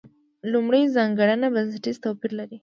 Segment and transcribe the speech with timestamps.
[0.51, 2.57] لومړۍ ځانګړنه بنسټیز توپیر لري.